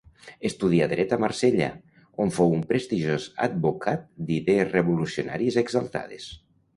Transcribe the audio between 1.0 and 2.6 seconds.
a Marsella, on fou